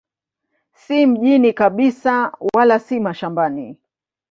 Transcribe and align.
Si 0.73 1.05
mjini 1.05 1.53
kabisa 1.53 2.37
wala 2.55 2.79
si 2.79 2.99
mashambani. 2.99 3.77